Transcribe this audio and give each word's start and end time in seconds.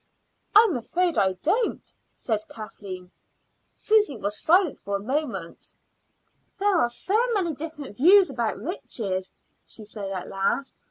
"I'm 0.55 0.75
afraid 0.77 1.19
I 1.19 1.33
don't," 1.43 1.93
said 2.11 2.47
Kathleen. 2.49 3.11
Susy 3.75 4.17
was 4.17 4.41
silent 4.41 4.79
for 4.79 4.95
a 4.95 4.99
moment. 4.99 5.75
"There 6.57 6.77
are 6.77 6.89
so 6.89 7.15
many 7.35 7.53
different 7.53 7.97
views 7.97 8.27
about 8.31 8.57
riches," 8.57 9.31
she 9.63 9.85
said 9.85 10.09
at 10.09 10.27
last. 10.27 10.75